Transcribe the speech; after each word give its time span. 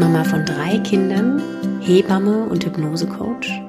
Mama 0.00 0.24
von 0.24 0.46
drei 0.46 0.78
Kindern, 0.78 1.42
Hebamme 1.82 2.48
und 2.48 2.64
Hypnosecoach 2.64 3.60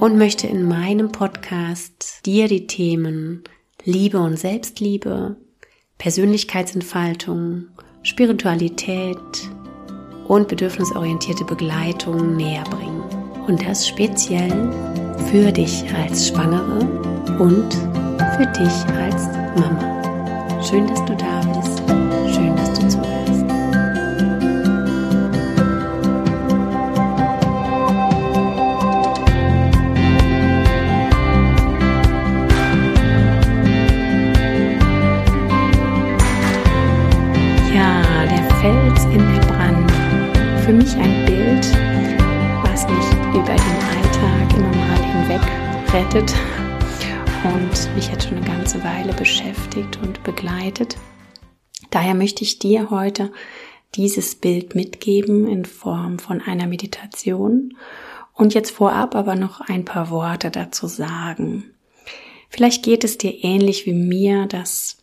und 0.00 0.18
möchte 0.18 0.48
in 0.48 0.66
meinem 0.66 1.12
Podcast 1.12 2.26
dir 2.26 2.48
die 2.48 2.66
Themen 2.66 3.44
Liebe 3.84 4.18
und 4.18 4.36
Selbstliebe, 4.36 5.36
Persönlichkeitsentfaltung, 5.96 7.68
Spiritualität 8.02 9.16
und 10.26 10.48
bedürfnisorientierte 10.48 11.44
Begleitung 11.44 12.34
näher 12.34 12.64
bringen. 12.64 13.04
Und 13.46 13.64
das 13.64 13.86
speziell 13.86 14.72
für 15.30 15.52
dich 15.52 15.84
als 15.94 16.26
Schwangere 16.26 16.80
und 17.38 17.72
für 18.36 18.46
dich 18.58 18.86
als 18.98 19.28
Mama. 19.56 20.60
Schön, 20.64 20.88
dass 20.88 21.04
du 21.04 21.14
da 21.14 21.40
bist. 21.54 21.73
Hinweg 45.94 46.14
rettet 46.14 46.34
und 47.44 47.94
mich 47.94 48.08
jetzt 48.08 48.28
schon 48.28 48.38
eine 48.38 48.46
ganze 48.46 48.82
Weile 48.82 49.12
beschäftigt 49.12 49.98
und 50.02 50.22
begleitet. 50.24 50.96
Daher 51.90 52.14
möchte 52.14 52.42
ich 52.42 52.58
dir 52.58 52.90
heute 52.90 53.30
dieses 53.94 54.34
Bild 54.34 54.74
mitgeben 54.74 55.46
in 55.46 55.64
Form 55.64 56.18
von 56.18 56.40
einer 56.40 56.66
Meditation 56.66 57.76
und 58.32 58.54
jetzt 58.54 58.72
vorab 58.72 59.14
aber 59.14 59.36
noch 59.36 59.60
ein 59.60 59.84
paar 59.84 60.10
Worte 60.10 60.50
dazu 60.50 60.88
sagen. 60.88 61.64
Vielleicht 62.48 62.82
geht 62.82 63.04
es 63.04 63.18
dir 63.18 63.44
ähnlich 63.44 63.86
wie 63.86 63.94
mir, 63.94 64.46
dass 64.46 64.98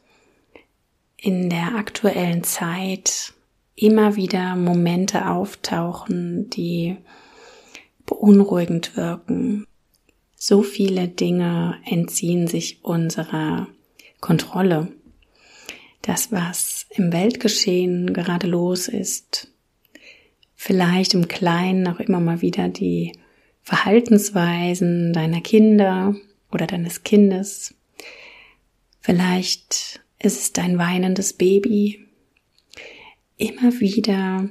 in 1.16 1.50
der 1.50 1.76
aktuellen 1.76 2.44
Zeit 2.44 3.34
immer 3.76 4.16
wieder 4.16 4.56
Momente 4.56 5.30
auftauchen, 5.30 6.50
die 6.50 6.98
beunruhigend 8.06 8.98
wirken. 8.98 9.68
So 10.44 10.64
viele 10.64 11.08
Dinge 11.08 11.78
entziehen 11.86 12.48
sich 12.48 12.84
unserer 12.84 13.68
Kontrolle. 14.22 14.88
Das, 16.02 16.32
was 16.32 16.88
im 16.90 17.14
Weltgeschehen 17.14 18.12
gerade 18.12 18.48
los 18.48 18.88
ist, 18.88 19.52
vielleicht 20.56 21.14
im 21.14 21.28
Kleinen 21.28 21.88
auch 21.88 22.00
immer 22.00 22.20
mal 22.20 22.42
wieder 22.42 22.70
die 22.70 23.12
Verhaltensweisen 23.62 25.14
deiner 25.14 25.42
Kinder 25.42 26.16
oder 26.52 26.66
deines 26.66 27.04
Kindes. 27.04 27.76
Vielleicht 29.00 30.02
ist 30.18 30.40
es 30.42 30.54
dein 30.54 30.80
weinendes 30.80 31.34
Baby. 31.34 32.08
Immer 33.38 33.80
wieder 33.80 34.50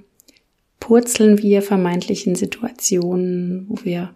purzeln 0.79 1.43
wir 1.43 1.63
vermeintlichen 1.63 2.37
Situationen, 2.37 3.67
wo 3.69 3.85
wir 3.85 4.15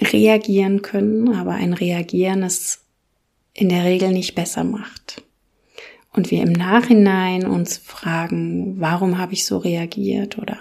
reagieren 0.00 0.82
können, 0.82 1.34
aber 1.34 1.52
ein 1.52 1.72
Reagieren 1.72 2.42
es 2.42 2.82
in 3.54 3.68
der 3.68 3.84
Regel 3.84 4.12
nicht 4.12 4.34
besser 4.34 4.64
macht. 4.64 5.22
Und 6.12 6.30
wir 6.30 6.42
im 6.42 6.52
Nachhinein 6.52 7.46
uns 7.46 7.76
fragen, 7.78 8.80
warum 8.80 9.18
habe 9.18 9.34
ich 9.34 9.44
so 9.44 9.58
reagiert 9.58 10.38
oder 10.38 10.58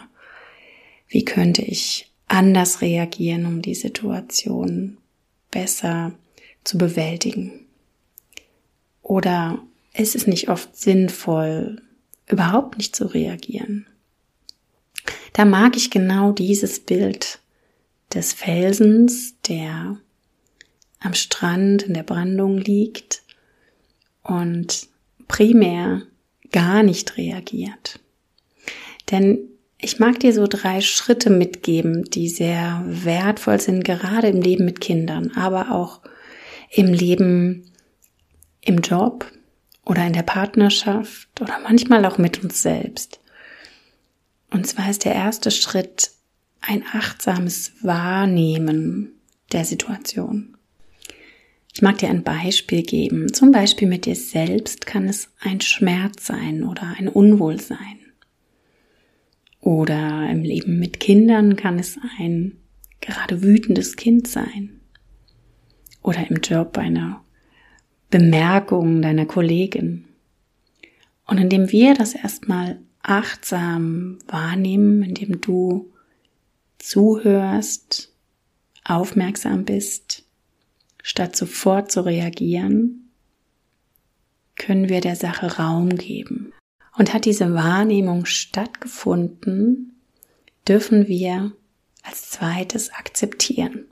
wie 1.07 1.24
könnte 1.24 1.62
ich 1.62 2.12
anders 2.28 2.81
reagieren, 2.81 3.45
um 3.45 3.62
die 3.62 3.75
Situation 3.75 4.97
besser 5.51 6.13
zu 6.63 6.78
bewältigen. 6.78 7.51
Oder 9.01 9.59
ist 9.94 10.16
es 10.16 10.28
nicht 10.28 10.50
oft 10.50 10.75
sinnvoll, 10.75 11.81
überhaupt 12.28 12.78
nicht 12.78 12.95
zu 12.95 13.06
reagieren? 13.06 13.85
Da 15.34 15.45
mag 15.45 15.78
ich 15.78 15.91
genau 15.91 16.31
dieses 16.31 16.79
Bild 16.79 17.40
des 18.16 18.34
Felsens, 18.34 19.36
der 19.42 19.98
am 21.00 21.14
Strand 21.14 21.84
in 21.84 21.94
der 21.94 22.03
Brandung 22.03 22.58
liegt 22.58 23.24
und 24.24 24.88
primär 25.28 26.02
gar 26.52 26.84
nicht 26.84 27.18
reagiert. 27.18 28.00
Denn 29.12 29.40
ich 29.78 30.00
mag 30.00 30.20
dir 30.20 30.34
so 30.34 30.48
drei 30.48 30.81
Schritte 30.81 31.30
mitgeben, 31.30 32.06
die 32.06 32.30
sehr 32.30 32.81
wertvoll 32.88 33.59
sind, 33.59 33.84
gerade 33.84 34.30
im 34.30 34.42
Leben 34.42 34.66
mit 34.66 34.81
Kindern, 34.81 35.31
aber 35.36 35.72
auch 35.72 36.02
im 36.72 36.88
Leben 36.88 37.72
im 38.62 38.80
Job 38.80 39.31
oder 39.86 40.08
in 40.08 40.14
der 40.14 40.24
Partnerschaft 40.24 41.30
oder 41.40 41.59
manchmal 41.62 42.06
auch 42.06 42.18
mit 42.18 42.44
uns 42.44 42.62
selbst. 42.62 43.20
Und 44.50 44.66
zwar 44.66 44.90
ist 44.90 45.06
der 45.06 45.14
erste 45.14 45.52
Schritt 45.52 46.12
ein 46.62 46.84
achtsames 46.92 47.74
Wahrnehmen 47.82 49.14
der 49.52 49.66
Situation. 49.66 50.56
Ich 51.74 51.82
mag 51.82 51.98
dir 51.98 52.10
ein 52.10 52.24
Beispiel 52.24 52.84
geben. 52.84 53.34
Zum 53.34 53.52
Beispiel 53.52 53.88
mit 53.88 54.06
dir 54.06 54.16
selbst 54.16 54.86
kann 54.86 55.10
es 55.10 55.30
ein 55.42 55.60
Schmerz 55.60 56.26
sein 56.26 56.64
oder 56.64 56.96
ein 56.98 57.10
Unwohlsein. 57.10 58.00
Oder 59.60 60.30
im 60.30 60.44
Leben 60.44 60.80
mit 60.80 61.00
Kindern 61.00 61.56
kann 61.56 61.78
es 61.78 62.00
ein 62.18 62.58
gerade 63.02 63.44
wütendes 63.44 63.98
Kind 63.98 64.28
sein. 64.28 64.80
Oder 66.02 66.30
im 66.30 66.38
Job 66.38 66.78
eine 66.78 67.18
Bemerkung 68.10 69.02
deiner 69.02 69.26
Kollegin. 69.26 70.06
Und 71.28 71.40
indem 71.40 71.72
wir 71.72 71.94
das 71.94 72.16
erstmal 72.16 72.80
achtsam 73.02 74.20
wahrnehmen, 74.28 75.04
indem 75.04 75.42
du 75.42 75.92
zuhörst, 76.85 78.12
aufmerksam 78.84 79.66
bist, 79.66 80.23
statt 81.01 81.35
sofort 81.35 81.91
zu 81.91 82.06
reagieren, 82.06 83.09
können 84.56 84.90
wir 84.90 85.01
der 85.01 85.16
Sache 85.16 85.57
Raum 85.57 85.90
geben. 85.90 86.53
Und 86.97 87.13
hat 87.13 87.25
diese 87.25 87.53
Wahrnehmung 87.53 88.25
stattgefunden, 88.25 90.00
dürfen 90.68 91.07
wir 91.07 91.51
als 92.03 92.29
zweites 92.29 92.94
akzeptieren. 92.94 93.85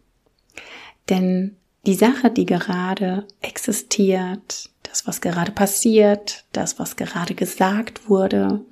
Denn 1.10 1.58
die 1.86 1.96
Sache, 1.96 2.30
die 2.30 2.46
gerade 2.46 3.28
existiert, 3.42 4.70
das, 4.84 5.06
was 5.06 5.20
gerade 5.20 5.52
passiert, 5.52 6.46
das, 6.54 6.80
was 6.80 6.96
gerade 6.96 7.34
gesagt 7.34 8.08
wurde, 8.08 8.64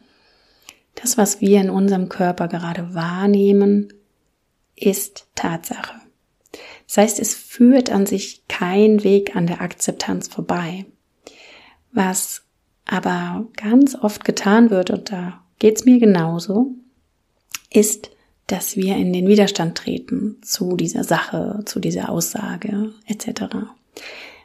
das, 0.96 1.18
was 1.18 1.42
wir 1.42 1.60
in 1.60 1.70
unserem 1.70 2.08
Körper 2.08 2.48
gerade 2.48 2.94
wahrnehmen, 2.94 3.92
ist 4.82 5.28
Tatsache. 5.36 6.02
Das 6.88 6.98
heißt, 6.98 7.20
es 7.20 7.34
führt 7.34 7.90
an 7.90 8.06
sich 8.06 8.46
kein 8.48 9.04
Weg 9.04 9.36
an 9.36 9.48
der 9.48 9.62
Akzeptanz 9.62 10.28
vorbei. 10.28 10.86
Was 11.94 12.44
aber 12.86 13.48
ganz 13.56 13.96
oft 13.96 14.26
getan 14.26 14.70
wird, 14.70 14.90
und 14.90 15.12
da 15.12 15.42
geht's 15.60 15.86
mir 15.86 16.00
genauso, 16.00 16.76
ist, 17.70 18.12
dass 18.48 18.76
wir 18.76 18.98
in 18.98 19.14
den 19.14 19.28
Widerstand 19.28 19.78
treten 19.78 20.42
zu 20.42 20.76
dieser 20.76 21.06
Sache, 21.06 21.62
zu 21.66 21.80
dieser 21.80 22.10
Aussage 22.10 22.92
etc. 23.06 23.56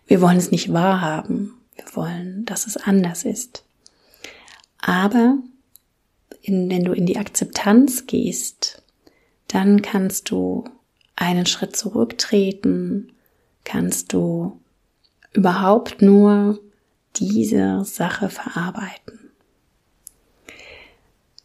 Wir 0.06 0.20
wollen 0.20 0.36
es 0.36 0.52
nicht 0.52 0.72
wahrhaben. 0.72 1.54
Wir 1.74 1.84
wollen, 1.94 2.44
dass 2.44 2.66
es 2.68 2.76
anders 2.76 3.24
ist. 3.24 3.64
Aber 4.78 5.38
in, 6.40 6.70
wenn 6.70 6.84
du 6.84 6.92
in 6.92 7.06
die 7.06 7.18
Akzeptanz 7.18 8.06
gehst, 8.06 8.82
dann 9.48 9.82
kannst 9.82 10.30
du 10.30 10.64
einen 11.14 11.46
Schritt 11.46 11.76
zurücktreten, 11.76 13.12
kannst 13.64 14.12
du 14.12 14.60
überhaupt 15.32 16.02
nur 16.02 16.60
diese 17.16 17.84
Sache 17.84 18.28
verarbeiten. 18.28 19.30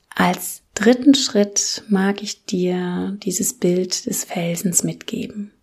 Als 0.09 0.63
dritten 0.73 1.15
Schritt 1.15 1.83
mag 1.87 2.21
ich 2.21 2.45
dir 2.45 3.17
dieses 3.23 3.57
Bild 3.57 4.05
des 4.05 4.23
Felsens 4.25 4.83
mitgeben. 4.83 5.53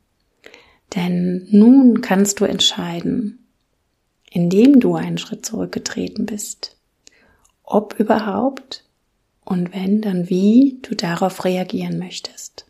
Denn 0.94 1.46
nun 1.50 2.00
kannst 2.00 2.40
du 2.40 2.44
entscheiden, 2.44 3.46
indem 4.30 4.80
du 4.80 4.94
einen 4.94 5.18
Schritt 5.18 5.44
zurückgetreten 5.44 6.24
bist, 6.26 6.76
ob 7.62 7.98
überhaupt 8.00 8.87
und 9.48 9.72
wenn, 9.72 10.02
dann 10.02 10.28
wie 10.28 10.78
du 10.82 10.94
darauf 10.94 11.46
reagieren 11.46 11.98
möchtest. 11.98 12.66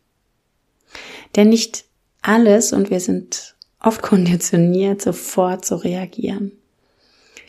Denn 1.35 1.49
nicht 1.49 1.87
alles, 2.23 2.73
und 2.73 2.89
wir 2.89 3.01
sind 3.01 3.57
oft 3.81 4.01
konditioniert, 4.03 5.03
sofort 5.03 5.65
zu 5.65 5.75
reagieren, 5.75 6.53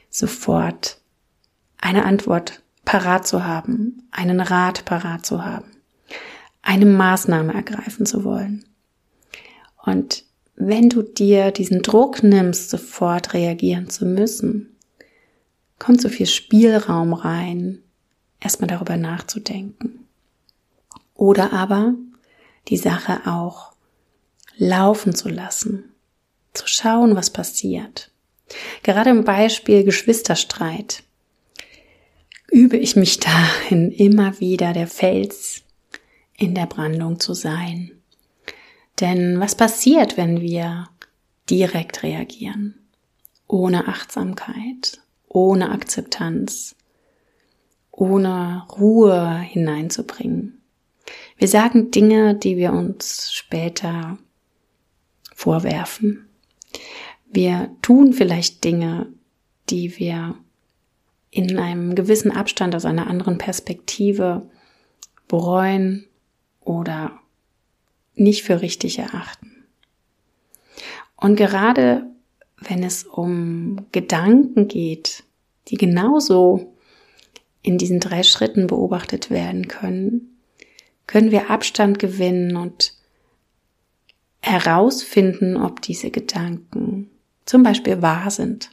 sofort 0.09 0.97
eine 1.77 2.05
Antwort 2.05 2.63
parat 2.85 3.27
zu 3.27 3.45
haben, 3.45 4.01
einen 4.09 4.39
Rat 4.39 4.83
parat 4.85 5.27
zu 5.27 5.45
haben, 5.45 5.77
eine 6.63 6.87
Maßnahme 6.87 7.53
ergreifen 7.53 8.07
zu 8.07 8.23
wollen. 8.23 8.65
Und 9.85 10.23
wenn 10.55 10.89
du 10.89 11.03
dir 11.03 11.51
diesen 11.51 11.83
Druck 11.83 12.23
nimmst, 12.23 12.71
sofort 12.71 13.35
reagieren 13.35 13.91
zu 13.91 14.07
müssen, 14.07 14.75
kommt 15.77 16.01
so 16.01 16.09
viel 16.09 16.25
Spielraum 16.25 17.13
rein, 17.13 17.83
erstmal 18.39 18.67
darüber 18.67 18.97
nachzudenken. 18.97 20.07
Oder 21.15 21.53
aber 21.53 21.93
die 22.67 22.77
Sache 22.77 23.21
auch 23.25 23.73
laufen 24.57 25.15
zu 25.15 25.29
lassen, 25.29 25.91
zu 26.53 26.67
schauen, 26.67 27.15
was 27.15 27.29
passiert. 27.29 28.11
Gerade 28.83 29.09
im 29.09 29.23
Beispiel 29.23 29.83
Geschwisterstreit 29.83 31.03
übe 32.51 32.77
ich 32.77 32.95
mich 32.95 33.19
dahin, 33.19 33.91
immer 33.91 34.39
wieder 34.39 34.73
der 34.73 34.87
Fels 34.87 35.61
in 36.37 36.55
der 36.55 36.65
Brandung 36.65 37.19
zu 37.19 37.33
sein. 37.33 37.91
Denn 38.99 39.39
was 39.39 39.55
passiert, 39.55 40.17
wenn 40.17 40.41
wir 40.41 40.89
direkt 41.49 42.03
reagieren? 42.03 42.75
Ohne 43.47 43.87
Achtsamkeit, 43.87 44.99
ohne 45.27 45.71
Akzeptanz, 45.71 46.75
ohne 47.99 48.65
Ruhe 48.79 49.39
hineinzubringen. 49.39 50.61
Wir 51.37 51.47
sagen 51.47 51.91
Dinge, 51.91 52.33
die 52.33 52.55
wir 52.55 52.71
uns 52.71 53.31
später 53.33 54.17
vorwerfen. 55.35 56.29
Wir 57.29 57.69
tun 57.81 58.13
vielleicht 58.13 58.63
Dinge, 58.63 59.07
die 59.69 59.99
wir 59.99 60.35
in 61.29 61.59
einem 61.59 61.93
gewissen 61.93 62.31
Abstand 62.31 62.73
aus 62.73 62.85
einer 62.85 63.07
anderen 63.07 63.37
Perspektive 63.37 64.49
bereuen 65.27 66.07
oder 66.61 67.19
nicht 68.15 68.43
für 68.43 68.61
richtig 68.61 68.97
erachten. 68.99 69.65
Und 71.15 71.35
gerade 71.35 72.07
wenn 72.57 72.83
es 72.83 73.03
um 73.03 73.85
Gedanken 73.91 74.67
geht, 74.67 75.23
die 75.67 75.77
genauso 75.77 76.73
in 77.61 77.77
diesen 77.77 77.99
drei 77.99 78.23
Schritten 78.23 78.67
beobachtet 78.67 79.29
werden 79.29 79.67
können, 79.67 80.37
können 81.07 81.31
wir 81.31 81.49
Abstand 81.49 81.99
gewinnen 81.99 82.55
und 82.55 82.93
herausfinden, 84.41 85.57
ob 85.57 85.81
diese 85.81 86.11
Gedanken 86.11 87.09
zum 87.45 87.63
Beispiel 87.63 88.01
wahr 88.01 88.31
sind. 88.31 88.69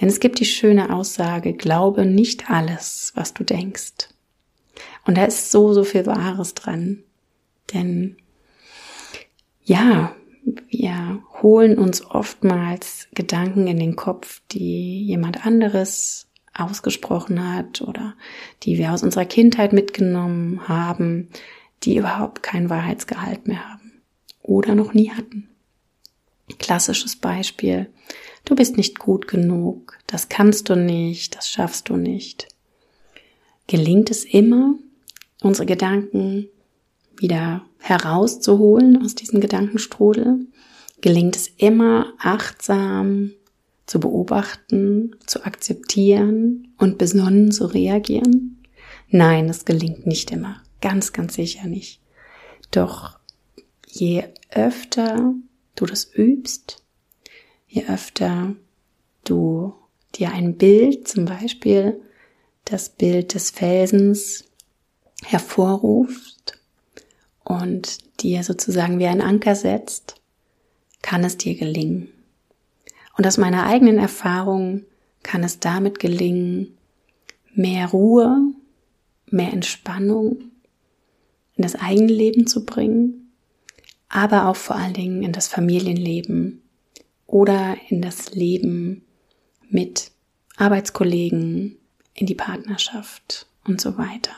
Denn 0.00 0.08
es 0.08 0.20
gibt 0.20 0.40
die 0.40 0.44
schöne 0.44 0.92
Aussage, 0.94 1.52
glaube 1.52 2.06
nicht 2.06 2.50
alles, 2.50 3.12
was 3.14 3.34
du 3.34 3.44
denkst. 3.44 4.08
Und 5.04 5.16
da 5.18 5.24
ist 5.24 5.50
so, 5.50 5.72
so 5.72 5.84
viel 5.84 6.06
Wahres 6.06 6.54
dran. 6.54 7.02
Denn 7.72 8.16
ja, 9.62 10.14
wir 10.68 11.22
holen 11.42 11.78
uns 11.78 12.04
oftmals 12.04 13.08
Gedanken 13.14 13.66
in 13.66 13.78
den 13.78 13.96
Kopf, 13.96 14.42
die 14.50 15.04
jemand 15.04 15.46
anderes 15.46 16.28
ausgesprochen 16.54 17.54
hat 17.54 17.82
oder 17.82 18.14
die 18.62 18.78
wir 18.78 18.92
aus 18.92 19.02
unserer 19.02 19.24
Kindheit 19.24 19.72
mitgenommen 19.72 20.68
haben, 20.68 21.28
die 21.82 21.96
überhaupt 21.96 22.42
kein 22.42 22.70
Wahrheitsgehalt 22.70 23.46
mehr 23.46 23.68
haben 23.68 24.02
oder 24.42 24.74
noch 24.74 24.94
nie 24.94 25.10
hatten. 25.10 25.48
Klassisches 26.58 27.16
Beispiel. 27.16 27.90
Du 28.44 28.54
bist 28.54 28.76
nicht 28.76 28.98
gut 28.98 29.26
genug, 29.26 29.98
das 30.06 30.28
kannst 30.28 30.68
du 30.68 30.76
nicht, 30.76 31.36
das 31.36 31.48
schaffst 31.48 31.88
du 31.88 31.96
nicht. 31.96 32.48
Gelingt 33.66 34.10
es 34.10 34.24
immer, 34.24 34.74
unsere 35.42 35.66
Gedanken 35.66 36.48
wieder 37.16 37.64
herauszuholen 37.78 39.02
aus 39.02 39.14
diesem 39.14 39.40
Gedankenstrudel? 39.40 40.46
Gelingt 41.00 41.36
es 41.36 41.48
immer 41.48 42.12
achtsam 42.18 43.32
zu 43.86 44.00
beobachten, 44.00 45.16
zu 45.26 45.44
akzeptieren 45.44 46.74
und 46.78 46.98
besonnen 46.98 47.52
zu 47.52 47.66
reagieren? 47.66 48.62
Nein, 49.08 49.48
es 49.48 49.64
gelingt 49.64 50.06
nicht 50.06 50.30
immer. 50.30 50.62
Ganz, 50.80 51.12
ganz 51.12 51.34
sicher 51.34 51.66
nicht. 51.66 52.00
Doch 52.70 53.18
je 53.86 54.24
öfter 54.50 55.34
du 55.76 55.86
das 55.86 56.12
übst, 56.14 56.82
je 57.68 57.86
öfter 57.86 58.54
du 59.24 59.74
dir 60.14 60.32
ein 60.32 60.56
Bild, 60.56 61.08
zum 61.08 61.24
Beispiel 61.24 62.00
das 62.64 62.88
Bild 62.88 63.34
des 63.34 63.50
Felsens, 63.50 64.44
hervorrufst 65.24 66.58
und 67.44 68.22
dir 68.22 68.42
sozusagen 68.42 68.98
wie 68.98 69.06
ein 69.06 69.20
Anker 69.20 69.54
setzt, 69.54 70.16
kann 71.02 71.24
es 71.24 71.36
dir 71.36 71.54
gelingen. 71.54 72.08
Und 73.16 73.26
aus 73.26 73.38
meiner 73.38 73.66
eigenen 73.66 73.98
Erfahrung 73.98 74.84
kann 75.22 75.44
es 75.44 75.60
damit 75.60 75.98
gelingen, 75.98 76.76
mehr 77.54 77.88
Ruhe, 77.88 78.52
mehr 79.30 79.52
Entspannung 79.52 80.50
in 81.56 81.62
das 81.62 81.76
eigene 81.76 82.12
Leben 82.12 82.46
zu 82.46 82.64
bringen, 82.64 83.32
aber 84.08 84.48
auch 84.48 84.56
vor 84.56 84.76
allen 84.76 84.94
Dingen 84.94 85.22
in 85.22 85.32
das 85.32 85.48
Familienleben 85.48 86.62
oder 87.26 87.76
in 87.88 88.02
das 88.02 88.34
Leben 88.34 89.02
mit 89.68 90.10
Arbeitskollegen, 90.56 91.76
in 92.14 92.26
die 92.26 92.34
Partnerschaft 92.34 93.46
und 93.64 93.80
so 93.80 93.98
weiter. 93.98 94.32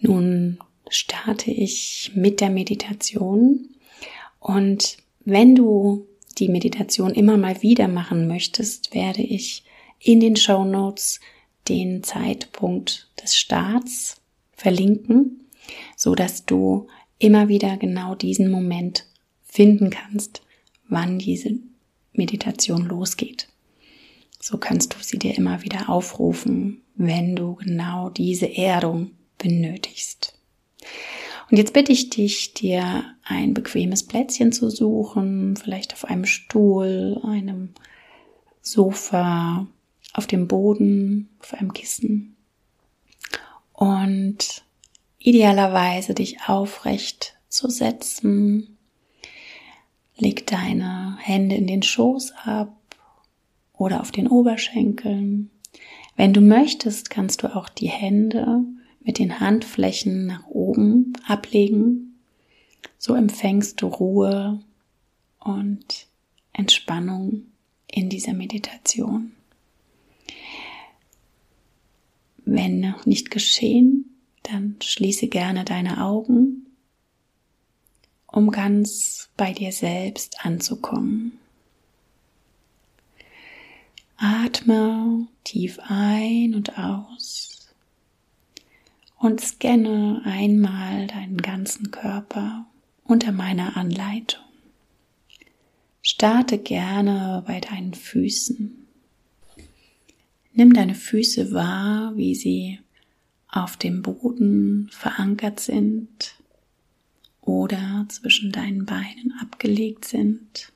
Nun 0.00 0.58
starte 0.90 1.50
ich 1.50 2.12
mit 2.14 2.40
der 2.40 2.50
Meditation 2.50 3.68
und 4.40 4.98
wenn 5.24 5.54
du 5.54 6.06
die 6.38 6.48
Meditation 6.48 7.12
immer 7.12 7.36
mal 7.36 7.62
wieder 7.62 7.88
machen 7.88 8.28
möchtest, 8.28 8.94
werde 8.94 9.22
ich 9.22 9.64
in 10.00 10.20
den 10.20 10.36
Show 10.36 10.64
Notes 10.64 11.20
den 11.68 12.02
Zeitpunkt 12.02 13.10
des 13.22 13.36
Starts 13.36 14.20
verlinken, 14.52 15.44
so 15.96 16.14
dass 16.14 16.46
du 16.46 16.86
immer 17.18 17.48
wieder 17.48 17.76
genau 17.76 18.14
diesen 18.14 18.50
Moment 18.50 19.06
finden 19.44 19.90
kannst, 19.90 20.42
wann 20.88 21.18
diese 21.18 21.58
Meditation 22.12 22.86
losgeht. 22.86 23.48
So 24.40 24.56
kannst 24.56 24.94
du 24.94 24.98
sie 25.00 25.18
dir 25.18 25.36
immer 25.36 25.62
wieder 25.62 25.88
aufrufen, 25.88 26.82
wenn 26.94 27.34
du 27.36 27.56
genau 27.56 28.08
diese 28.08 28.56
Erdung 28.56 29.12
benötigst. 29.36 30.37
Und 31.50 31.56
jetzt 31.56 31.72
bitte 31.72 31.92
ich 31.92 32.10
dich, 32.10 32.52
dir 32.54 33.04
ein 33.24 33.54
bequemes 33.54 34.06
Plätzchen 34.06 34.52
zu 34.52 34.70
suchen, 34.70 35.56
vielleicht 35.56 35.94
auf 35.94 36.04
einem 36.04 36.26
Stuhl, 36.26 37.20
einem 37.24 37.70
Sofa, 38.60 39.66
auf 40.12 40.26
dem 40.26 40.46
Boden, 40.46 41.30
auf 41.40 41.54
einem 41.54 41.72
Kissen. 41.72 42.36
Und 43.72 44.62
idealerweise 45.18 46.14
dich 46.14 46.42
aufrecht 46.46 47.36
zu 47.48 47.70
setzen. 47.70 48.76
Leg 50.16 50.46
deine 50.46 51.16
Hände 51.20 51.56
in 51.56 51.66
den 51.66 51.82
Schoß 51.82 52.32
ab 52.44 52.76
oder 53.72 54.00
auf 54.00 54.10
den 54.10 54.26
Oberschenkeln. 54.26 55.50
Wenn 56.16 56.32
du 56.32 56.40
möchtest, 56.40 57.10
kannst 57.10 57.42
du 57.42 57.54
auch 57.54 57.68
die 57.68 57.88
Hände 57.88 58.64
mit 59.08 59.18
den 59.18 59.40
Handflächen 59.40 60.26
nach 60.26 60.46
oben 60.48 61.14
ablegen. 61.26 62.20
So 62.98 63.14
empfängst 63.14 63.80
du 63.80 63.86
Ruhe 63.86 64.60
und 65.38 66.08
Entspannung 66.52 67.46
in 67.90 68.10
dieser 68.10 68.34
Meditation. 68.34 69.32
Wenn 72.44 72.80
noch 72.80 73.06
nicht 73.06 73.30
geschehen, 73.30 74.14
dann 74.42 74.76
schließe 74.82 75.28
gerne 75.28 75.64
deine 75.64 76.04
Augen, 76.04 76.66
um 78.26 78.50
ganz 78.50 79.30
bei 79.38 79.54
dir 79.54 79.72
selbst 79.72 80.44
anzukommen. 80.44 81.38
Atme 84.18 85.28
tief 85.44 85.78
ein 85.88 86.54
und 86.54 86.76
aus 86.76 87.57
und 89.18 89.40
scanne 89.40 90.22
einmal 90.24 91.06
deinen 91.08 91.38
ganzen 91.38 91.90
Körper 91.90 92.66
unter 93.04 93.32
meiner 93.32 93.76
Anleitung. 93.76 94.42
Starte 96.02 96.58
gerne 96.58 97.42
bei 97.46 97.60
deinen 97.60 97.94
Füßen. 97.94 98.86
Nimm 100.52 100.72
deine 100.72 100.94
Füße 100.94 101.52
wahr, 101.52 102.16
wie 102.16 102.34
sie 102.34 102.78
auf 103.48 103.76
dem 103.76 104.02
Boden 104.02 104.88
verankert 104.92 105.60
sind 105.60 106.36
oder 107.40 108.06
zwischen 108.08 108.52
deinen 108.52 108.84
Beinen 108.84 109.34
abgelegt 109.40 110.04
sind. 110.04 110.72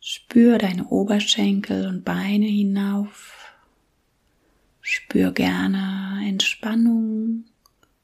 Spür 0.00 0.58
deine 0.58 0.88
Oberschenkel 0.88 1.86
und 1.86 2.04
Beine 2.04 2.46
hinauf. 2.46 3.33
Spür 4.86 5.32
gerne 5.32 6.20
Entspannung 6.28 7.44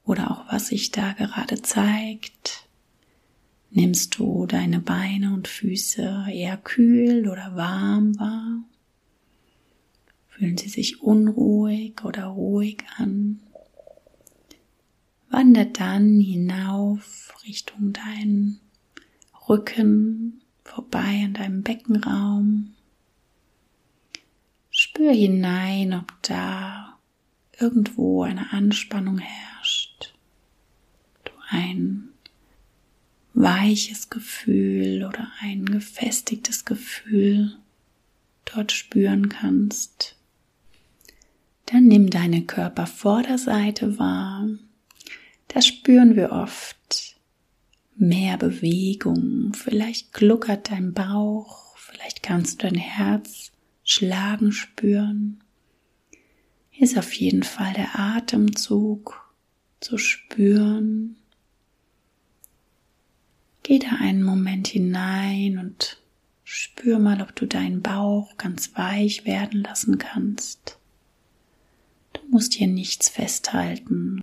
oder 0.02 0.30
auch 0.30 0.50
was 0.50 0.68
sich 0.68 0.90
da 0.90 1.12
gerade 1.12 1.60
zeigt. 1.60 2.66
Nimmst 3.70 4.18
du 4.18 4.46
deine 4.46 4.80
Beine 4.80 5.34
und 5.34 5.46
Füße 5.46 6.24
eher 6.32 6.56
kühl 6.56 7.28
oder 7.28 7.54
warm 7.54 8.18
wahr? 8.18 8.64
Fühlen 10.28 10.56
sie 10.56 10.70
sich 10.70 11.02
unruhig 11.02 12.02
oder 12.02 12.24
ruhig 12.24 12.78
an? 12.96 13.40
Wandert 15.28 15.78
dann 15.80 16.18
hinauf 16.18 17.34
Richtung 17.44 17.92
deinen 17.92 18.58
Rücken, 19.50 20.40
vorbei 20.64 21.24
an 21.26 21.34
deinem 21.34 21.62
Beckenraum. 21.62 22.74
Spür 24.82 25.12
hinein, 25.12 25.92
ob 25.92 26.10
da 26.22 26.98
irgendwo 27.58 28.22
eine 28.22 28.50
Anspannung 28.54 29.18
herrscht. 29.18 30.14
Du 31.22 31.32
ein 31.50 32.08
weiches 33.34 34.08
Gefühl 34.08 35.04
oder 35.04 35.30
ein 35.40 35.66
gefestigtes 35.66 36.64
Gefühl 36.64 37.58
dort 38.46 38.72
spüren 38.72 39.28
kannst. 39.28 40.16
Dann 41.66 41.84
nimm 41.84 42.08
deine 42.08 42.46
Körpervorderseite 42.46 43.98
wahr. 43.98 44.48
Da 45.48 45.60
spüren 45.60 46.16
wir 46.16 46.32
oft 46.32 47.16
mehr 47.96 48.38
Bewegung. 48.38 49.52
Vielleicht 49.52 50.14
gluckert 50.14 50.70
dein 50.70 50.94
Bauch. 50.94 51.76
Vielleicht 51.76 52.22
kannst 52.22 52.62
du 52.62 52.68
dein 52.68 52.78
Herz 52.78 53.52
schlagen 53.90 54.52
spüren. 54.52 55.40
Hier 56.70 56.84
ist 56.84 56.96
auf 56.96 57.12
jeden 57.12 57.42
Fall 57.42 57.72
der 57.72 57.98
Atemzug 57.98 59.20
zu 59.80 59.98
spüren. 59.98 61.16
Geh 63.64 63.80
da 63.80 63.96
einen 64.00 64.22
Moment 64.22 64.68
hinein 64.68 65.58
und 65.58 66.00
spür 66.44 66.98
mal, 66.98 67.20
ob 67.20 67.34
du 67.34 67.46
deinen 67.46 67.82
Bauch 67.82 68.36
ganz 68.36 68.76
weich 68.76 69.24
werden 69.24 69.62
lassen 69.62 69.98
kannst. 69.98 70.78
Du 72.12 72.20
musst 72.30 72.54
hier 72.54 72.68
nichts 72.68 73.08
festhalten. 73.08 74.22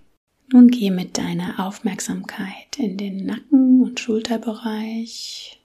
Nun 0.51 0.69
geh 0.69 0.91
mit 0.91 1.17
deiner 1.17 1.65
Aufmerksamkeit 1.65 2.77
in 2.77 2.97
den 2.97 3.25
Nacken- 3.25 3.81
und 3.81 3.99
Schulterbereich. 3.99 5.59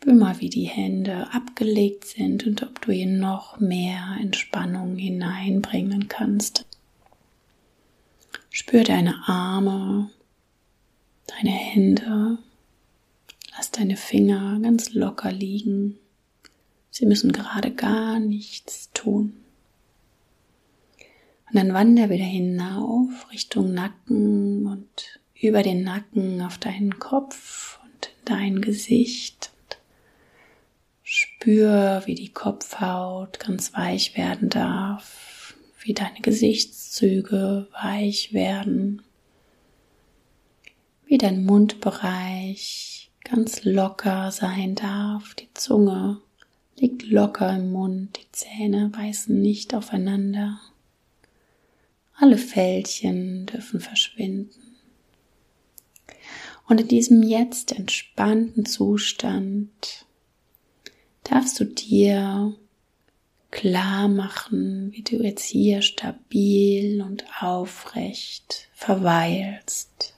Spür 0.00 0.14
mal, 0.14 0.38
wie 0.38 0.48
die 0.48 0.68
Hände 0.68 1.26
abgelegt 1.32 2.04
sind 2.04 2.46
und 2.46 2.62
ob 2.62 2.80
du 2.82 2.92
hier 2.92 3.08
noch 3.08 3.58
mehr 3.58 4.16
Entspannung 4.20 4.94
hineinbringen 4.94 6.06
kannst. 6.06 6.66
Spür 8.48 8.84
deine 8.84 9.28
Arme, 9.28 10.10
deine 11.26 11.50
Hände. 11.50 12.38
Lass 13.56 13.72
deine 13.72 13.96
Finger 13.96 14.60
ganz 14.62 14.94
locker 14.94 15.32
liegen. 15.32 15.98
Sie 16.90 17.04
müssen 17.04 17.32
gerade 17.32 17.72
gar 17.72 18.20
nichts 18.20 18.90
tun. 18.94 19.32
Und 21.48 21.56
dann 21.56 21.74
wander 21.74 22.08
wieder 22.08 22.24
hinauf 22.24 23.32
Richtung 23.32 23.74
Nacken 23.74 24.64
und 24.64 25.20
über 25.34 25.64
den 25.64 25.82
Nacken 25.82 26.40
auf 26.40 26.58
deinen 26.58 27.00
Kopf 27.00 27.80
und 27.82 28.10
dein 28.24 28.60
Gesicht. 28.60 29.50
Spür, 31.18 32.02
wie 32.06 32.14
die 32.14 32.32
Kopfhaut 32.32 33.40
ganz 33.40 33.72
weich 33.74 34.16
werden 34.16 34.48
darf, 34.48 35.54
wie 35.80 35.94
deine 35.94 36.20
Gesichtszüge 36.20 37.68
weich 37.72 38.32
werden 38.32 39.02
wie 41.08 41.18
dein 41.18 41.44
Mundbereich 41.44 43.10
ganz 43.24 43.64
locker 43.64 44.30
sein 44.30 44.74
darf. 44.74 45.34
Die 45.34 45.48
Zunge 45.54 46.20
liegt 46.76 47.02
locker 47.04 47.54
im 47.56 47.72
Mund, 47.72 48.18
die 48.18 48.30
Zähne 48.32 48.90
beißen 48.90 49.40
nicht 49.40 49.74
aufeinander. 49.74 50.60
Alle 52.14 52.36
Fältchen 52.36 53.46
dürfen 53.46 53.80
verschwinden. 53.80 54.76
Und 56.68 56.82
in 56.82 56.88
diesem 56.88 57.22
jetzt 57.22 57.72
entspannten 57.72 58.66
Zustand 58.66 60.04
darfst 61.30 61.60
du 61.60 61.64
dir 61.64 62.54
klar 63.50 64.08
machen, 64.08 64.92
wie 64.92 65.02
du 65.02 65.16
jetzt 65.22 65.44
hier 65.44 65.82
stabil 65.82 67.02
und 67.02 67.24
aufrecht 67.40 68.68
verweilst. 68.72 70.14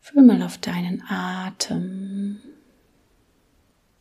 Fühl 0.00 0.22
mal 0.22 0.42
auf 0.42 0.58
deinen 0.58 1.02
Atem. 1.08 2.38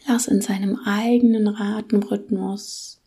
Lass 0.07 0.27
in 0.27 0.41
seinem 0.41 0.77
eigenen 0.85 1.47
Atemrhythmus 1.47 3.01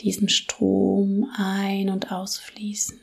diesen 0.00 0.28
Strom 0.28 1.30
ein- 1.34 1.88
und 1.88 2.12
ausfließen. 2.12 3.00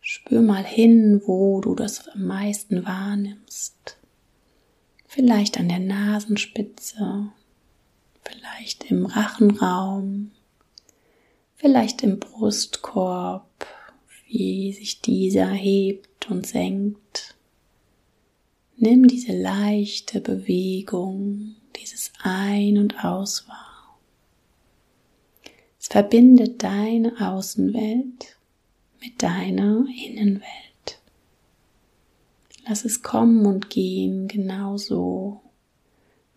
Spür 0.00 0.42
mal 0.42 0.64
hin, 0.64 1.22
wo 1.24 1.60
du 1.60 1.74
das 1.74 2.08
am 2.08 2.26
meisten 2.26 2.84
wahrnimmst. 2.84 3.99
Vielleicht 5.12 5.58
an 5.58 5.68
der 5.68 5.80
Nasenspitze, 5.80 7.32
vielleicht 8.22 8.84
im 8.92 9.06
Rachenraum, 9.06 10.30
vielleicht 11.56 12.04
im 12.04 12.20
Brustkorb, 12.20 13.66
wie 14.28 14.72
sich 14.72 15.00
dieser 15.00 15.48
hebt 15.48 16.30
und 16.30 16.46
senkt. 16.46 17.34
Nimm 18.76 19.08
diese 19.08 19.36
leichte 19.36 20.20
Bewegung, 20.20 21.56
dieses 21.74 22.12
Ein- 22.22 22.78
und 22.78 23.04
Aus 23.04 23.48
wahr. 23.48 23.98
Es 25.80 25.88
verbindet 25.88 26.62
deine 26.62 27.14
Außenwelt 27.20 28.36
mit 29.00 29.20
deiner 29.20 29.86
Innenwelt. 30.06 30.69
Lass 32.70 32.84
es 32.84 33.02
kommen 33.02 33.46
und 33.46 33.68
gehen 33.68 34.28
genauso, 34.28 35.40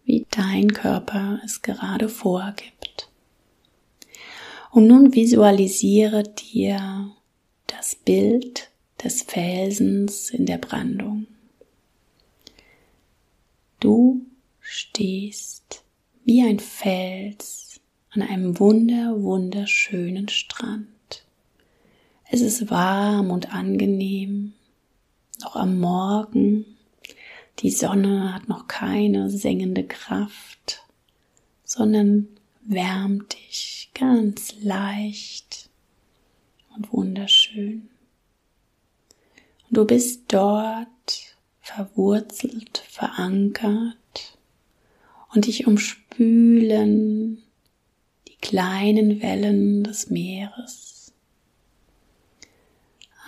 wie 0.03 0.25
dein 0.31 0.73
Körper 0.73 1.39
es 1.45 1.61
gerade 1.61 2.09
vorgibt. 2.09 3.11
Und 4.71 4.87
nun 4.87 5.13
visualisiere 5.13 6.23
dir 6.23 7.11
das 7.67 7.93
Bild 7.93 8.71
des 9.03 9.21
Felsens 9.21 10.31
in 10.31 10.47
der 10.47 10.57
Brandung. 10.57 11.27
Du 13.79 14.25
stehst 14.59 15.83
wie 16.25 16.41
ein 16.41 16.59
Fels 16.59 17.79
an 18.09 18.23
einem 18.23 18.59
wunder, 18.59 19.21
wunderschönen 19.21 20.29
Strand. 20.29 20.87
Es 22.31 22.41
ist 22.41 22.71
warm 22.71 23.29
und 23.29 23.53
angenehm, 23.53 24.53
noch 25.43 25.55
am 25.55 25.79
Morgen. 25.79 26.65
Die 27.59 27.71
Sonne 27.71 28.33
hat 28.33 28.47
noch 28.47 28.67
keine 28.67 29.29
sengende 29.29 29.83
Kraft, 29.83 30.83
sondern 31.63 32.27
wärmt 32.61 33.33
dich 33.33 33.91
ganz 33.93 34.55
leicht 34.61 35.69
und 36.75 36.91
wunderschön. 36.91 37.89
Und 39.69 39.77
du 39.77 39.85
bist 39.85 40.23
dort 40.29 40.87
verwurzelt, 41.59 42.83
verankert 42.89 44.37
und 45.33 45.45
dich 45.45 45.67
umspülen 45.67 47.43
die 48.27 48.37
kleinen 48.37 49.21
Wellen 49.21 49.83
des 49.83 50.09
Meeres. 50.09 51.13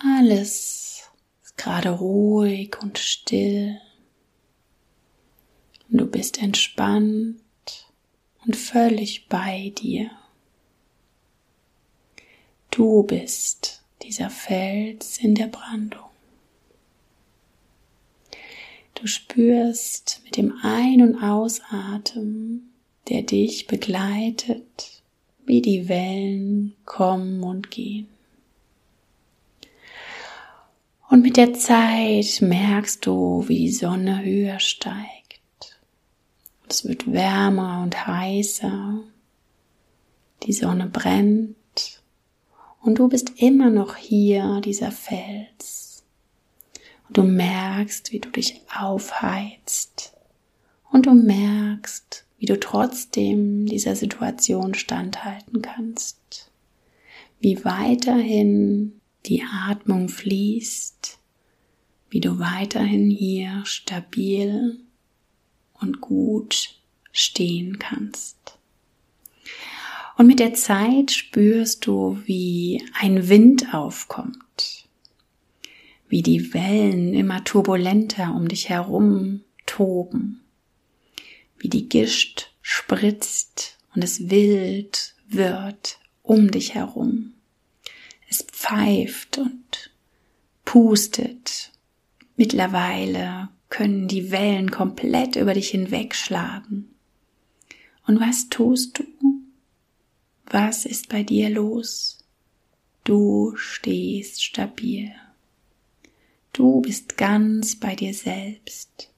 Alles 0.02 0.95
gerade 1.66 1.90
ruhig 1.90 2.76
und 2.80 2.96
still 2.96 3.80
und 5.90 5.98
du 5.98 6.06
bist 6.06 6.40
entspannt 6.40 7.40
und 8.44 8.54
völlig 8.54 9.28
bei 9.28 9.72
dir. 9.76 10.12
Du 12.70 13.02
bist 13.02 13.82
dieser 14.02 14.30
Fels 14.30 15.18
in 15.18 15.34
der 15.34 15.48
Brandung. 15.48 16.06
Du 18.94 19.08
spürst 19.08 20.20
mit 20.24 20.36
dem 20.36 20.56
Ein- 20.62 21.02
und 21.02 21.20
Ausatmen, 21.20 22.72
der 23.08 23.22
dich 23.22 23.66
begleitet, 23.66 25.02
wie 25.44 25.62
die 25.62 25.88
Wellen 25.88 26.76
kommen 26.84 27.42
und 27.42 27.72
gehen. 27.72 28.06
Und 31.16 31.22
mit 31.22 31.38
der 31.38 31.54
Zeit 31.54 32.42
merkst 32.42 33.06
du, 33.06 33.42
wie 33.48 33.56
die 33.56 33.72
Sonne 33.72 34.22
höher 34.22 34.60
steigt. 34.60 35.80
Es 36.68 36.86
wird 36.86 37.10
wärmer 37.10 37.82
und 37.82 38.06
heißer. 38.06 39.02
Die 40.42 40.52
Sonne 40.52 40.88
brennt. 40.88 42.02
Und 42.82 42.98
du 42.98 43.08
bist 43.08 43.32
immer 43.36 43.70
noch 43.70 43.96
hier, 43.96 44.60
dieser 44.62 44.90
Fels. 44.90 46.04
Und 47.08 47.16
du 47.16 47.22
merkst, 47.22 48.12
wie 48.12 48.20
du 48.20 48.28
dich 48.28 48.60
aufheizt. 48.78 50.12
Und 50.92 51.06
du 51.06 51.14
merkst, 51.14 52.26
wie 52.36 52.44
du 52.44 52.60
trotzdem 52.60 53.64
dieser 53.64 53.96
Situation 53.96 54.74
standhalten 54.74 55.62
kannst. 55.62 56.50
Wie 57.40 57.64
weiterhin 57.64 59.00
die 59.26 59.42
Atmung 59.42 60.08
fließt, 60.08 61.18
wie 62.10 62.20
du 62.20 62.38
weiterhin 62.38 63.10
hier 63.10 63.62
stabil 63.64 64.78
und 65.74 66.00
gut 66.00 66.76
stehen 67.12 67.78
kannst. 67.78 68.58
Und 70.16 70.26
mit 70.26 70.38
der 70.38 70.54
Zeit 70.54 71.10
spürst 71.10 71.86
du, 71.86 72.18
wie 72.24 72.82
ein 72.98 73.28
Wind 73.28 73.74
aufkommt, 73.74 74.86
wie 76.08 76.22
die 76.22 76.54
Wellen 76.54 77.12
immer 77.12 77.44
turbulenter 77.44 78.34
um 78.34 78.48
dich 78.48 78.68
herum 78.70 79.42
toben, 79.66 80.40
wie 81.58 81.68
die 81.68 81.88
Gischt 81.88 82.52
spritzt 82.62 83.78
und 83.94 84.02
es 84.02 84.30
wild 84.30 85.14
wird 85.28 85.98
um 86.22 86.50
dich 86.50 86.74
herum. 86.74 87.35
Es 88.28 88.42
pfeift 88.42 89.38
und 89.38 89.90
pustet. 90.64 91.72
Mittlerweile 92.36 93.48
können 93.68 94.08
die 94.08 94.30
Wellen 94.30 94.70
komplett 94.70 95.36
über 95.36 95.54
dich 95.54 95.70
hinwegschlagen. 95.70 96.94
Und 98.06 98.20
was 98.20 98.48
tust 98.48 98.98
du? 98.98 99.04
Was 100.46 100.84
ist 100.86 101.08
bei 101.08 101.22
dir 101.22 101.50
los? 101.50 102.18
Du 103.04 103.54
stehst 103.56 104.44
stabil. 104.44 105.12
Du 106.52 106.80
bist 106.80 107.16
ganz 107.16 107.76
bei 107.76 107.94
dir 107.94 108.14
selbst. 108.14 109.10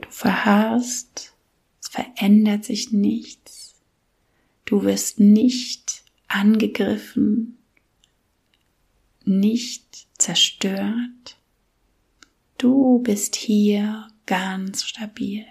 Du 0.00 0.10
verharrst, 0.10 1.34
es 1.80 1.88
verändert 1.88 2.64
sich 2.64 2.92
nichts. 2.92 3.74
Du 4.64 4.82
wirst 4.82 5.20
nicht 5.20 6.02
angegriffen, 6.28 7.58
nicht 9.26 10.06
zerstört. 10.18 11.36
Du 12.58 13.00
bist 13.00 13.36
hier 13.36 14.08
ganz 14.26 14.84
stabil. 14.84 15.44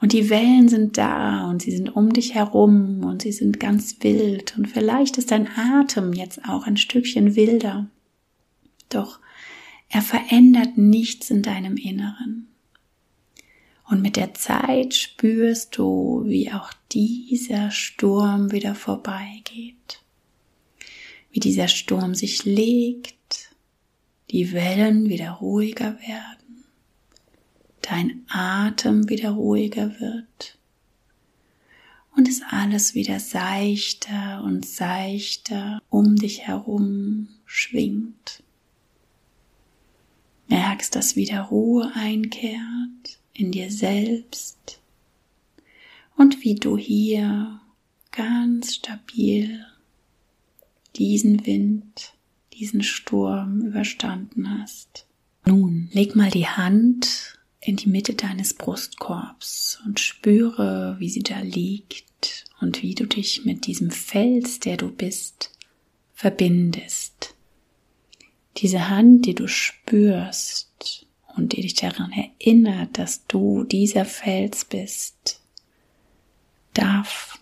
Und 0.00 0.12
die 0.12 0.28
Wellen 0.28 0.68
sind 0.68 0.98
da 0.98 1.48
und 1.48 1.62
sie 1.62 1.74
sind 1.74 1.88
um 1.88 2.12
dich 2.12 2.34
herum 2.34 3.02
und 3.04 3.22
sie 3.22 3.32
sind 3.32 3.58
ganz 3.58 3.96
wild 4.00 4.56
und 4.58 4.66
vielleicht 4.68 5.16
ist 5.16 5.30
dein 5.30 5.48
Atem 5.48 6.12
jetzt 6.12 6.44
auch 6.46 6.66
ein 6.66 6.76
Stückchen 6.76 7.34
wilder. 7.34 7.86
Doch 8.90 9.20
er 9.88 10.02
verändert 10.02 10.76
nichts 10.76 11.30
in 11.30 11.42
deinem 11.42 11.76
Inneren. 11.76 12.48
Und 13.88 14.02
mit 14.02 14.16
der 14.16 14.34
Zeit 14.34 14.94
spürst 14.94 15.78
du, 15.78 16.24
wie 16.26 16.52
auch 16.52 16.72
dieser 16.92 17.70
Sturm 17.70 18.50
wieder 18.50 18.74
vorbeigeht. 18.74 20.02
Wie 21.36 21.40
dieser 21.40 21.68
Sturm 21.68 22.14
sich 22.14 22.46
legt, 22.46 23.50
die 24.30 24.52
Wellen 24.54 25.10
wieder 25.10 25.32
ruhiger 25.32 25.98
werden 26.00 26.64
dein 27.82 28.24
Atem 28.28 29.08
wieder 29.10 29.32
ruhiger 29.32 30.00
wird 30.00 30.58
und 32.16 32.26
es 32.26 32.40
alles 32.48 32.94
wieder 32.94 33.20
seichter 33.20 34.42
und 34.44 34.66
seichter 34.66 35.80
um 35.90 36.16
dich 36.16 36.46
herum 36.46 37.28
schwingt. 37.44 38.42
Merkst, 40.48 40.94
dass 40.94 41.16
wieder 41.16 41.42
Ruhe 41.42 41.92
einkehrt 41.94 43.20
in 43.34 43.52
dir 43.52 43.70
selbst 43.70 44.80
und 46.16 46.42
wie 46.42 46.54
du 46.54 46.78
hier 46.78 47.60
ganz 48.10 48.76
stabil 48.76 49.64
diesen 50.98 51.46
Wind, 51.46 52.12
diesen 52.52 52.82
Sturm 52.82 53.62
überstanden 53.62 54.60
hast. 54.60 55.06
Nun 55.44 55.88
leg 55.92 56.16
mal 56.16 56.30
die 56.30 56.46
Hand 56.46 57.38
in 57.60 57.76
die 57.76 57.88
Mitte 57.88 58.14
deines 58.14 58.54
Brustkorbs 58.54 59.80
und 59.84 60.00
spüre, 60.00 60.96
wie 60.98 61.08
sie 61.08 61.22
da 61.22 61.40
liegt 61.40 62.44
und 62.60 62.82
wie 62.82 62.94
du 62.94 63.06
dich 63.06 63.44
mit 63.44 63.66
diesem 63.66 63.90
Fels, 63.90 64.60
der 64.60 64.76
du 64.76 64.90
bist, 64.90 65.50
verbindest. 66.14 67.34
Diese 68.56 68.88
Hand, 68.88 69.26
die 69.26 69.34
du 69.34 69.48
spürst 69.48 71.06
und 71.36 71.52
die 71.52 71.60
dich 71.60 71.74
daran 71.74 72.12
erinnert, 72.12 72.98
dass 72.98 73.26
du 73.26 73.64
dieser 73.64 74.04
Fels 74.04 74.64
bist, 74.64 75.40
darf 76.72 77.38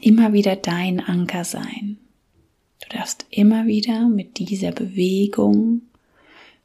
immer 0.00 0.32
wieder 0.32 0.56
dein 0.56 1.00
Anker 1.00 1.44
sein. 1.44 1.98
Du 2.92 2.98
darfst 2.98 3.24
immer 3.30 3.66
wieder 3.66 4.06
mit 4.06 4.38
dieser 4.38 4.70
Bewegung 4.70 5.80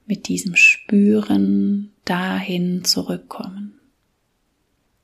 mit 0.07 0.27
diesem 0.27 0.57
Spüren 0.57 1.93
dahin 2.03 2.83
zurückkommen. 2.83 3.79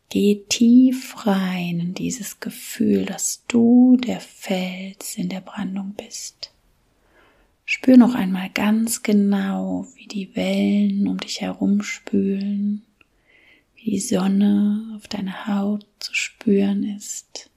Geh 0.10 0.44
tief 0.50 1.26
rein 1.26 1.80
in 1.80 1.94
dieses 1.94 2.42
Gefühl, 2.42 3.06
dass 3.06 3.46
du 3.48 3.96
der 3.96 4.20
Fels 4.20 5.16
in 5.16 5.30
der 5.30 5.40
Brandung 5.40 5.94
bist. 5.96 6.52
Spür 7.64 7.96
noch 7.96 8.16
einmal 8.16 8.50
ganz 8.50 9.02
genau, 9.02 9.88
wie 9.96 10.08
die 10.08 10.36
Wellen 10.36 11.08
um 11.08 11.18
dich 11.18 11.40
herum 11.40 11.84
spülen, 11.84 12.84
wie 13.76 13.92
die 13.92 14.00
Sonne 14.00 14.94
auf 14.98 15.08
deiner 15.08 15.48
Haut 15.48 15.86
zu 16.00 16.14
spüren 16.14 16.84
ist. 16.84 17.50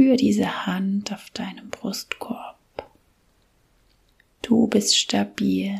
Spür 0.00 0.16
diese 0.16 0.64
Hand 0.64 1.12
auf 1.12 1.28
deinem 1.28 1.68
Brustkorb. 1.68 2.56
Du 4.40 4.66
bist 4.66 4.96
stabil. 4.96 5.78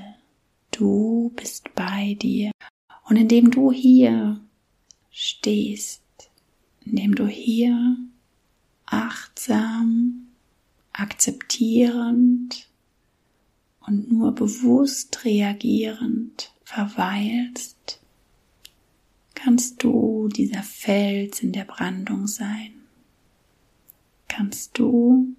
Du 0.71 1.33
bist 1.37 1.75
bei 1.75 2.19
dir. 2.21 2.51
Und 3.09 3.17
indem 3.17 3.51
du 3.51 3.73
hier 3.73 4.39
stehst, 5.11 6.03
indem 6.85 7.15
du 7.15 7.29
hier 7.29 7.97
achtsam, 8.85 10.27
akzeptierend 10.93 12.69
und 13.87 14.13
nur 14.13 14.35
bewusst 14.35 15.25
reagierend 15.25 16.53
verweilst, 16.65 18.03
kannst 19.35 19.83
du 19.83 20.29
dieser 20.29 20.63
Fels 20.63 21.43
in 21.43 21.53
der 21.53 21.65
Brandung 21.65 22.27
sein. 22.27 22.80
Kannst 24.41 24.79
du 24.79 25.37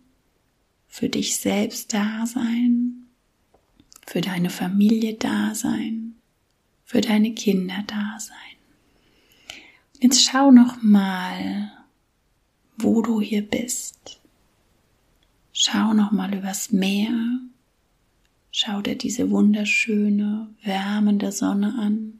für 0.87 1.09
dich 1.09 1.37
selbst 1.37 1.91
da 1.91 2.27
sein 2.27 3.07
für 4.05 4.21
deine 4.21 4.51
Familie 4.51 5.15
da 5.15 5.55
sein, 5.55 6.13
für 6.85 7.01
deine 7.01 7.33
Kinder 7.33 7.83
da 7.87 8.19
sein. 8.19 9.57
Jetzt 9.99 10.23
schau 10.23 10.51
noch 10.51 10.83
mal, 10.83 11.71
wo 12.77 13.01
du 13.01 13.19
hier 13.21 13.41
bist. 13.41 14.21
Schau 15.51 15.93
noch 15.93 16.11
mal 16.11 16.35
übers 16.35 16.71
Meer. 16.71 17.39
Schau 18.51 18.83
dir 18.83 18.95
diese 18.95 19.31
wunderschöne, 19.31 20.53
wärmende 20.61 21.31
Sonne 21.31 21.73
an. 21.79 22.19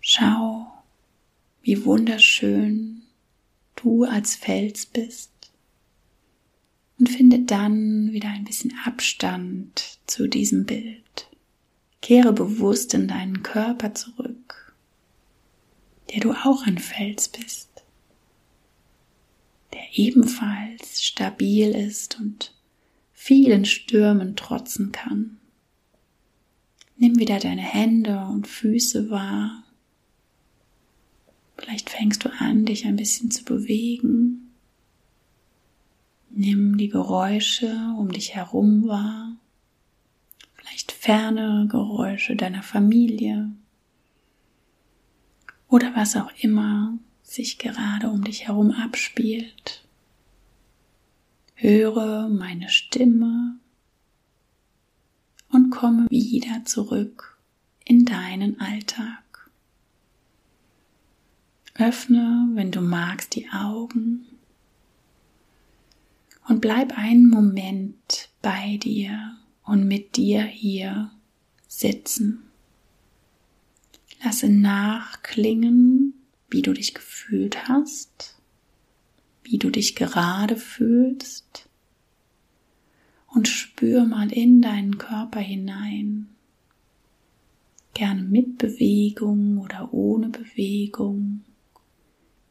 Schau, 0.00 0.72
wie 1.60 1.84
wunderschön 1.84 2.89
du 3.82 4.04
als 4.04 4.36
Fels 4.36 4.86
bist 4.86 5.30
und 6.98 7.08
finde 7.08 7.40
dann 7.40 8.12
wieder 8.12 8.28
ein 8.28 8.44
bisschen 8.44 8.74
Abstand 8.84 9.98
zu 10.06 10.28
diesem 10.28 10.66
Bild. 10.66 11.28
Kehre 12.02 12.32
bewusst 12.32 12.94
in 12.94 13.08
deinen 13.08 13.42
Körper 13.42 13.94
zurück, 13.94 14.74
der 16.10 16.20
du 16.20 16.32
auch 16.32 16.66
ein 16.66 16.78
Fels 16.78 17.28
bist, 17.28 17.68
der 19.72 19.82
ebenfalls 19.92 21.02
stabil 21.02 21.70
ist 21.70 22.18
und 22.18 22.54
vielen 23.12 23.64
Stürmen 23.64 24.36
trotzen 24.36 24.92
kann. 24.92 25.38
Nimm 26.96 27.18
wieder 27.18 27.38
deine 27.38 27.62
Hände 27.62 28.26
und 28.30 28.46
Füße 28.46 29.10
wahr. 29.10 29.64
Vielleicht 31.60 31.90
fängst 31.90 32.24
du 32.24 32.30
an, 32.38 32.64
dich 32.64 32.86
ein 32.86 32.96
bisschen 32.96 33.30
zu 33.30 33.44
bewegen. 33.44 34.50
Nimm 36.30 36.78
die 36.78 36.88
Geräusche 36.88 37.94
um 37.98 38.10
dich 38.10 38.34
herum 38.34 38.88
wahr. 38.88 39.36
vielleicht 40.54 40.92
ferne 40.92 41.66
Geräusche 41.70 42.36
deiner 42.36 42.62
Familie 42.62 43.50
oder 45.68 45.94
was 45.94 46.16
auch 46.16 46.30
immer 46.40 46.98
sich 47.22 47.58
gerade 47.58 48.08
um 48.10 48.24
dich 48.24 48.48
herum 48.48 48.70
abspielt. 48.70 49.84
Höre 51.54 52.28
meine 52.28 52.68
Stimme 52.68 53.56
und 55.50 55.70
komme 55.70 56.06
wieder 56.10 56.64
zurück 56.64 57.38
in 57.84 58.04
deinen 58.04 58.60
Alltag. 58.60 59.29
Öffne, 61.80 62.48
wenn 62.54 62.70
du 62.70 62.80
magst, 62.80 63.34
die 63.34 63.48
Augen 63.50 64.26
und 66.48 66.60
bleib 66.60 66.98
einen 66.98 67.28
Moment 67.28 68.28
bei 68.42 68.76
dir 68.76 69.36
und 69.64 69.86
mit 69.86 70.16
dir 70.16 70.42
hier 70.42 71.10
sitzen. 71.68 72.42
Lasse 74.22 74.48
nachklingen, 74.48 76.14
wie 76.50 76.62
du 76.62 76.72
dich 76.72 76.92
gefühlt 76.92 77.68
hast, 77.68 78.36
wie 79.44 79.58
du 79.58 79.70
dich 79.70 79.94
gerade 79.94 80.56
fühlst 80.56 81.68
und 83.28 83.48
spür 83.48 84.04
mal 84.04 84.32
in 84.32 84.60
deinen 84.60 84.98
Körper 84.98 85.40
hinein. 85.40 86.28
Gerne 87.94 88.22
mit 88.22 88.58
Bewegung 88.58 89.58
oder 89.58 89.94
ohne 89.94 90.28
Bewegung, 90.28 91.44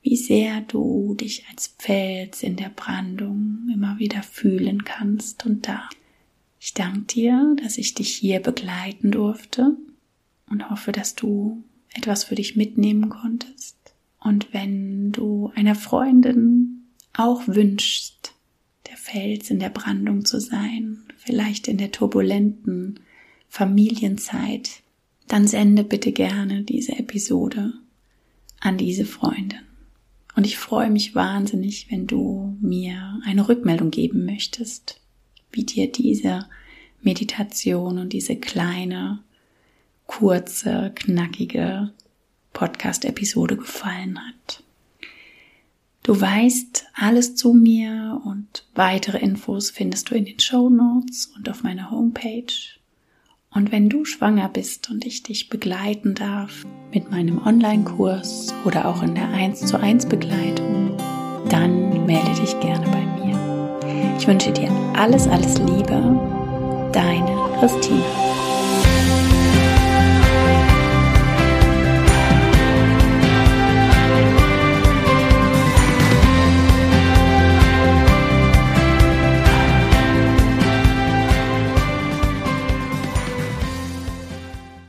wie 0.01 0.15
sehr 0.15 0.61
du 0.61 1.15
dich 1.15 1.45
als 1.49 1.75
Fels 1.77 2.43
in 2.43 2.55
der 2.55 2.69
Brandung 2.69 3.69
immer 3.73 3.99
wieder 3.99 4.23
fühlen 4.23 4.85
kannst 4.85 5.45
und 5.45 5.67
da. 5.67 5.89
Ich 6.59 6.73
danke 6.73 7.13
dir, 7.13 7.55
dass 7.61 7.77
ich 7.77 7.93
dich 7.93 8.13
hier 8.13 8.39
begleiten 8.39 9.11
durfte 9.11 9.77
und 10.49 10.69
hoffe, 10.69 10.91
dass 10.91 11.15
du 11.15 11.63
etwas 11.93 12.23
für 12.23 12.35
dich 12.35 12.55
mitnehmen 12.55 13.09
konntest. 13.09 13.77
Und 14.19 14.53
wenn 14.53 15.11
du 15.11 15.51
einer 15.55 15.75
Freundin 15.75 16.83
auch 17.13 17.47
wünschst, 17.47 18.33
der 18.87 18.97
Fels 18.97 19.49
in 19.49 19.59
der 19.59 19.69
Brandung 19.69 20.25
zu 20.25 20.39
sein, 20.39 21.03
vielleicht 21.17 21.67
in 21.67 21.77
der 21.77 21.91
turbulenten 21.91 22.99
Familienzeit, 23.47 24.81
dann 25.27 25.47
sende 25.47 25.83
bitte 25.83 26.11
gerne 26.11 26.63
diese 26.63 26.97
Episode 26.97 27.73
an 28.59 28.77
diese 28.77 29.05
Freundin. 29.05 29.68
Und 30.35 30.45
ich 30.45 30.57
freue 30.57 30.89
mich 30.89 31.15
wahnsinnig, 31.15 31.91
wenn 31.91 32.07
du 32.07 32.57
mir 32.61 33.19
eine 33.25 33.47
Rückmeldung 33.49 33.91
geben 33.91 34.25
möchtest, 34.25 35.01
wie 35.51 35.63
dir 35.63 35.91
diese 35.91 36.47
Meditation 37.01 37.97
und 37.97 38.13
diese 38.13 38.35
kleine, 38.35 39.19
kurze, 40.05 40.91
knackige 40.95 41.91
Podcast-Episode 42.53 43.57
gefallen 43.57 44.19
hat. 44.19 44.63
Du 46.03 46.19
weißt 46.19 46.87
alles 46.93 47.35
zu 47.35 47.53
mir 47.53 48.21
und 48.25 48.65
weitere 48.73 49.19
Infos 49.19 49.69
findest 49.69 50.09
du 50.09 50.15
in 50.15 50.25
den 50.25 50.39
Show 50.39 50.69
Notes 50.69 51.27
und 51.35 51.49
auf 51.49 51.63
meiner 51.63 51.91
Homepage. 51.91 52.78
Und 53.51 53.71
wenn 53.71 53.89
du 53.89 54.05
schwanger 54.05 54.47
bist 54.47 54.91
und 54.91 55.05
ich 55.05 55.23
dich 55.23 55.49
begleiten 55.49 56.13
darf 56.13 56.65
mit 56.93 57.09
meinem 57.09 57.43
Online-Kurs 57.45 58.53
oder 58.63 58.87
auch 58.87 59.01
in 59.01 59.15
der 59.15 59.29
1 59.29 59.61
zu 59.65 59.79
1 59.79 60.05
Begleitung, 60.05 60.95
dann 61.49 62.05
melde 62.05 62.39
dich 62.39 62.59
gerne 62.59 62.85
bei 62.87 63.01
mir. 63.25 64.15
Ich 64.19 64.27
wünsche 64.27 64.51
dir 64.51 64.69
alles, 64.95 65.27
alles 65.27 65.57
Liebe. 65.57 66.89
Deine 66.93 67.37
Christina. 67.59 68.28